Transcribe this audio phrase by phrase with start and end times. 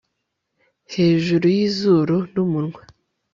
[0.93, 2.81] hejuru y'izuru n'umunwa